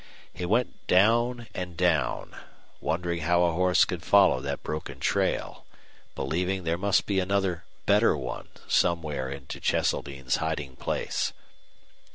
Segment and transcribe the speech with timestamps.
[0.33, 2.35] He went down and down,
[2.79, 5.67] wondering how a horse could follow that broken trail,
[6.15, 11.33] believing there must be another better one somewhere into Cheseldine's hiding place.